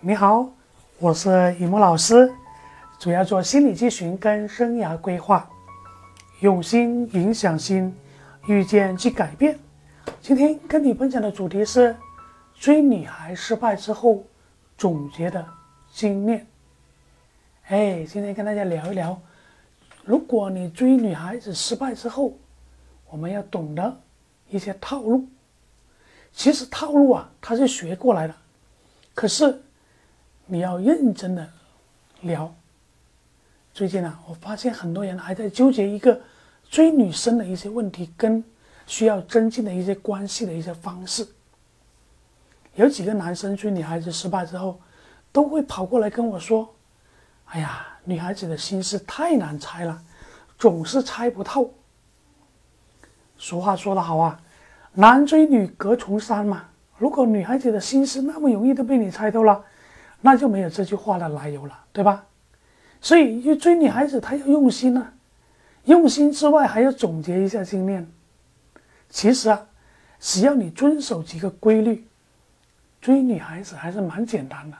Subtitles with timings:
[0.00, 0.48] 你好，
[1.00, 2.32] 我是雨墨老师，
[3.00, 5.50] 主要做心理咨询跟生涯规划，
[6.38, 7.92] 用心影响心，
[8.46, 9.58] 遇见即改变。
[10.22, 11.96] 今天跟你分享的主题是
[12.54, 14.22] 追女孩失败之后
[14.76, 15.44] 总结的
[15.92, 16.46] 经验。
[17.66, 19.20] 哎，今天跟大家聊一聊，
[20.04, 22.38] 如果你追女孩子失败之后，
[23.10, 23.96] 我们要懂得
[24.48, 25.26] 一些套路。
[26.32, 28.34] 其实套路啊，它是学过来的，
[29.12, 29.60] 可是
[30.50, 31.46] 你要认真的
[32.22, 32.52] 聊。
[33.74, 36.18] 最近啊，我发现很多人还在纠结一个
[36.70, 38.42] 追女生的一些问题，跟
[38.86, 41.28] 需要增进的一些关系的一些方式。
[42.74, 44.80] 有几个男生追女孩子失败之后，
[45.30, 46.74] 都会跑过来跟我说
[47.46, 50.02] ：“哎呀，女孩子的心思太难猜了，
[50.58, 51.74] 总是猜不透。”
[53.36, 54.40] 俗话说得好啊。
[54.94, 56.64] 男追女隔重山嘛，
[56.96, 59.62] 如果女孩子的心思那么容易都被你猜透了，
[60.20, 62.24] 那就没有这句话的来由了，对吧？
[63.00, 65.12] 所以，去追女孩子，她要用心呢。
[65.84, 68.06] 用心之外，还要总结一下经验。
[69.08, 69.66] 其实啊，
[70.18, 72.06] 只要你遵守几个规律，
[73.00, 74.76] 追女孩子还是蛮简单的。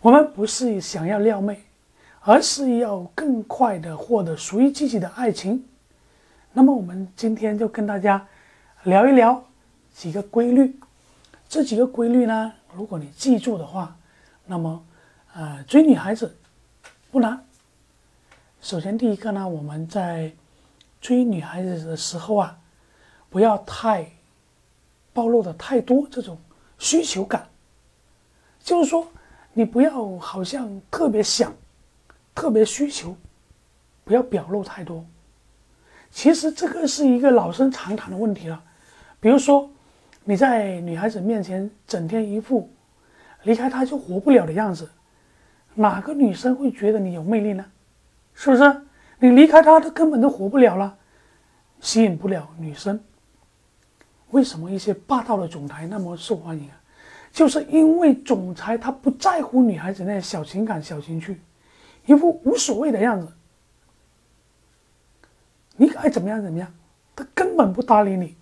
[0.00, 1.60] 我们不是想要撩妹，
[2.20, 5.64] 而是要更快的获得属于自己的爱情。
[6.52, 8.26] 那么，我们今天就跟大家。
[8.84, 9.40] 聊一聊
[9.94, 10.76] 几个规律，
[11.48, 13.96] 这几个规律呢，如果你记住的话，
[14.44, 14.84] 那么，
[15.34, 16.36] 呃，追女孩子
[17.10, 17.44] 不难。
[18.60, 20.32] 首先，第一个呢，我们在
[21.00, 22.58] 追女孩子的时候啊，
[23.28, 24.10] 不要太
[25.12, 26.38] 暴露的太多这种
[26.78, 27.48] 需求感，
[28.62, 29.06] 就是说，
[29.52, 31.54] 你不要好像特别想、
[32.34, 33.16] 特别需求，
[34.04, 35.04] 不要表露太多。
[36.10, 38.62] 其实这个是一个老生常谈的问题了。
[39.20, 39.70] 比如说，
[40.24, 42.71] 你在女孩子面前整天一副
[43.42, 44.88] 离开他就活不了的样子，
[45.74, 47.64] 哪个女生会觉得你有魅力呢？
[48.34, 48.82] 是不是？
[49.18, 50.96] 你离开他，他根本都活不了了，
[51.80, 52.98] 吸引不了女生。
[54.30, 56.80] 为什么一些霸道的总裁那么受欢迎啊？
[57.32, 61.40] 就是因为总裁他不在乎女孩子那些小情感、小情趣，
[62.06, 63.32] 一副无所谓的样子。
[65.76, 66.72] 你爱怎么样怎么样，
[67.16, 68.36] 他根本不搭理你。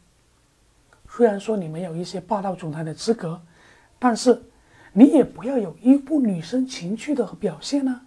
[1.08, 3.40] 虽然说你没有一些霸道总裁的资格，
[3.98, 4.42] 但是
[4.92, 8.02] 你也不要有依附女生情绪的表现呢。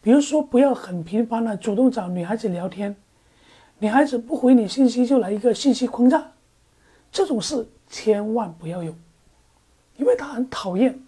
[0.00, 2.94] 比如说，不要很频繁的主动找女孩子聊天，
[3.78, 6.32] 女孩子不回你信息就来一个信息轰炸，
[7.10, 8.94] 这种事千万不要有，
[9.96, 10.98] 因为她很讨厌，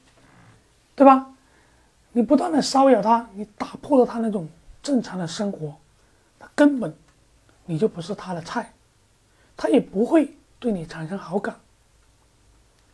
[0.95, 1.33] 对吧？
[2.13, 4.49] 你不断的骚扰她，你打破了她那种
[4.83, 5.77] 正常的生活，
[6.39, 6.95] 她根本
[7.67, 8.73] 你就不是她的菜，
[9.57, 10.35] 她也不会。
[10.59, 11.55] 对你产生好感，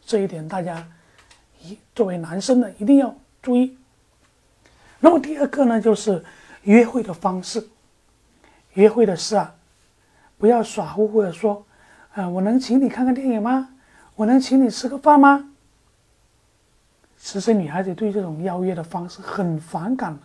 [0.05, 0.84] 这一点大家
[1.65, 3.77] 一作为男生的一定要注意。
[5.00, 6.25] 那么第二个呢，就是
[6.62, 7.69] 约会的方式。
[8.75, 9.55] 约会的事啊，
[10.39, 11.67] 不要耍乎乎的说，
[12.15, 13.69] 啊，我能请你看看电影吗？
[14.17, 15.51] 我能请你吃个饭吗？
[17.19, 20.21] 其实女孩子对这种邀约的方式很反感的，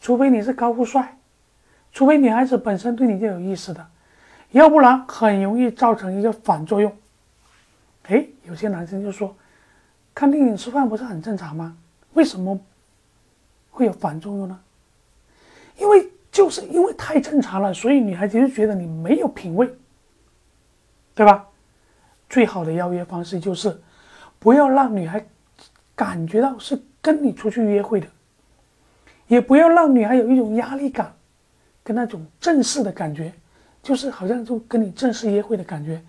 [0.00, 1.16] 除非你是高富帅，
[1.92, 3.86] 除非女孩子本身对你就有意思的。
[4.50, 6.92] 要不然很容易造成一个反作用。
[8.08, 9.36] 哎，有些男生就说，
[10.14, 11.76] 看电影吃饭不是很正常吗？
[12.14, 12.58] 为什么
[13.70, 14.60] 会有反作用呢？
[15.78, 19.72] 因为就是因为太正常了，所以女孩子就觉得你没有品味，
[21.14, 21.46] 对吧？
[22.28, 23.80] 最好的邀约方式就是
[24.38, 25.24] 不要让女孩
[25.94, 28.06] 感觉到是跟你出去约会的，
[29.26, 31.14] 也不要让女孩有一种压力感，
[31.82, 33.32] 跟那种正式的感觉。
[33.82, 36.02] 就是好像就跟你正式约会的感觉，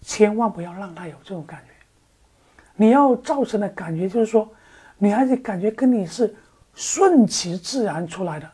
[0.00, 1.72] 千万不要让她有这种感觉。
[2.80, 4.48] 你要造成的感觉就是说，
[4.98, 6.32] 女孩子感觉跟你是
[6.74, 8.48] 顺其自然出来的。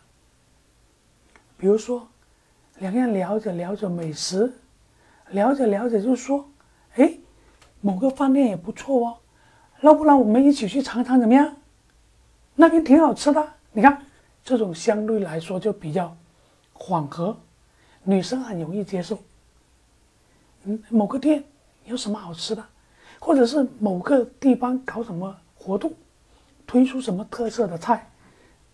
[1.59, 2.09] 比如说，
[2.79, 4.51] 两个人聊着聊着美食，
[5.31, 6.49] 聊着聊着就说
[6.97, 7.19] ：“哎，
[7.83, 9.17] 某个饭店也不错哦，
[9.83, 11.55] 要不然我们一起去尝尝怎么样？
[12.55, 14.07] 那边挺好吃的。”你看，
[14.43, 16.17] 这种相对来说就比较
[16.73, 17.37] 缓和。
[18.05, 19.19] 女生很容易接受，
[20.65, 21.45] 嗯，某个店
[21.85, 22.65] 有什么好吃的，
[23.25, 25.91] 或者是某个地方搞什么活动，
[26.67, 28.07] 推出什么特色的菜，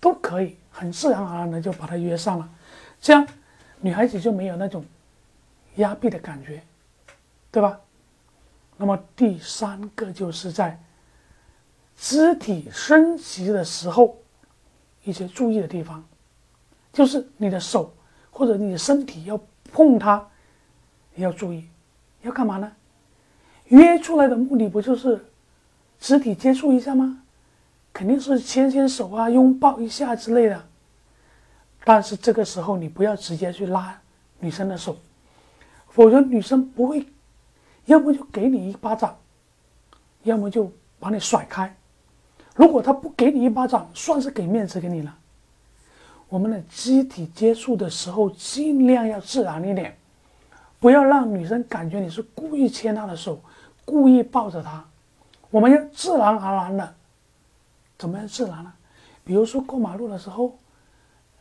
[0.00, 2.50] 都可以很自然而然的就把他约上了，
[3.00, 3.24] 这样
[3.78, 4.84] 女孩子就没有那种
[5.76, 6.60] 压迫的感觉，
[7.52, 7.78] 对吧？
[8.76, 10.82] 那么第三个就是在
[11.96, 14.18] 肢体升级的时候，
[15.04, 16.04] 一些注意的地方，
[16.92, 17.94] 就是你的手。
[18.32, 19.38] 或者你的身体要
[19.70, 20.26] 碰它，
[21.16, 21.68] 要注意，
[22.22, 22.72] 要干嘛呢？
[23.70, 25.24] 约出来的目的不就是
[25.98, 27.22] 肢体接触一下吗？
[27.92, 30.62] 肯定是牵牵手啊，拥抱一下之类的。
[31.84, 34.00] 但是这个时候你不要直接去拉
[34.38, 34.96] 女生的手，
[35.88, 37.04] 否则女生不会，
[37.86, 39.16] 要么就给你一巴掌，
[40.22, 41.74] 要么就把你甩开。
[42.54, 45.16] 如果他不给你一巴掌，算是给面子给你了。
[46.28, 49.96] 我们的肢体接触的时候，尽量要自然一点，
[50.78, 53.40] 不要让女生感觉你是故意牵她的手，
[53.90, 54.84] 故意抱着她。
[55.50, 56.94] 我们要自然而然的，
[57.98, 58.72] 怎么样自然呢？
[59.24, 60.56] 比如说过马路的时候，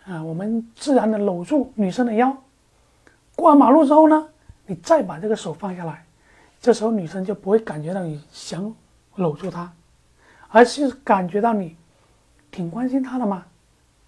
[0.05, 2.35] 啊，我们自然的搂住女生的腰。
[3.35, 4.27] 过完马路之后呢，
[4.65, 6.03] 你再把这个手放下来，
[6.59, 8.73] 这时候女生就不会感觉到你想
[9.15, 9.71] 搂住她，
[10.49, 11.77] 而是感觉到你
[12.49, 13.45] 挺关心她的嘛，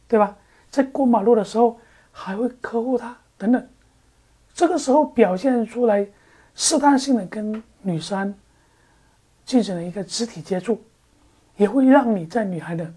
[0.07, 0.35] 对吧？
[0.71, 1.79] 在过马路的时候
[2.11, 3.69] 还会呵护她等等，
[4.53, 6.07] 这个时候表现出来
[6.55, 8.33] 试探性的跟女生。
[9.43, 10.81] 进行了一个肢体接触，
[11.57, 12.93] 也会让你在女孩的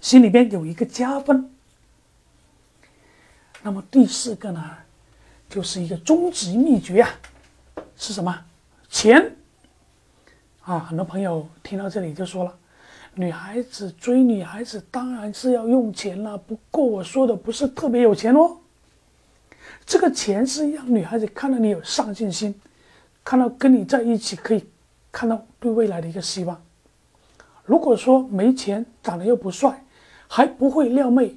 [0.00, 1.50] 心里边有一个加分。
[3.60, 4.64] 那么第四个呢，
[5.50, 7.10] 就是一个终极秘诀啊，
[7.96, 8.44] 是什么？
[8.88, 9.36] 钱
[10.62, 10.78] 啊！
[10.78, 12.56] 很多朋友听到这里就说了，
[13.14, 18.56] 女孩子追女孩子当然是要用钱了，不过我说的不是特别有钱哦。
[19.86, 22.54] 这个钱是让女孩子看到你有上进心，
[23.24, 24.64] 看到跟你在一起可以。
[25.10, 26.62] 看到对未来的一个希望。
[27.64, 29.82] 如果说没钱，长得又不帅，
[30.28, 31.34] 还不会撩妹，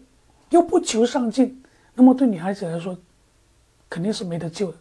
[0.50, 1.63] 又不求上进，
[1.95, 2.95] 那么对女孩子来说，
[3.89, 4.78] 肯定是没得救的，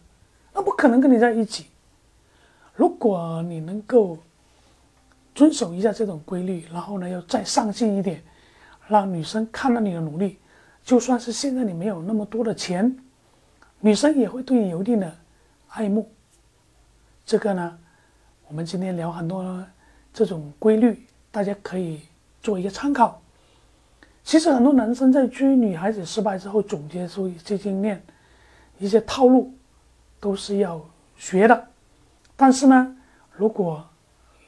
[0.53, 1.67] 那不可能跟你在一起。
[2.75, 4.17] 如果你能够
[5.33, 8.21] 遵守一下这种规律，然后呢，又再上进一点，
[8.89, 10.37] 让女生看到你的努力，
[10.83, 12.95] 就算是现在你没有那么多的钱，
[13.83, 15.11] 女生也会对你有一定的
[15.69, 16.09] 爱慕。
[17.25, 17.77] 这个呢？
[18.47, 19.65] 我们今天聊很多
[20.13, 22.01] 这种规律，大家可以
[22.43, 23.19] 做一个参考。
[24.23, 28.03] 其实很多男生在追女孩子失败之后，总结出一些经验、
[28.77, 29.51] 一些套路，
[30.19, 30.79] 都是要
[31.17, 31.67] 学的。
[32.35, 32.97] 但是呢，
[33.31, 33.83] 如果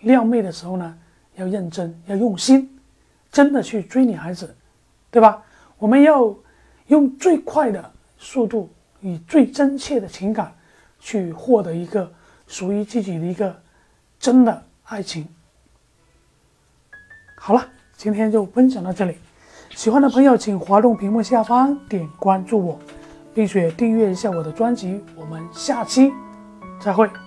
[0.01, 1.00] 撩妹的时候呢，
[1.35, 2.69] 要认真、要用心，
[3.31, 4.56] 真的去追女孩子，
[5.09, 5.41] 对吧？
[5.80, 6.35] 我们要
[6.88, 8.69] 用最快的速度，
[9.04, 10.52] 以最真切的情感，
[11.00, 12.12] 去获得一个
[12.48, 13.62] 属于自己的一个。
[14.20, 15.28] 真的爱情。
[17.36, 17.68] 好了，
[17.98, 19.18] 今天就分享到这里。
[19.76, 22.80] 喜欢的朋友，请滑动屏幕下方点关注我，
[23.34, 25.04] 并且订阅一下我的专辑。
[25.18, 26.10] 我们下期
[26.80, 27.23] 再会。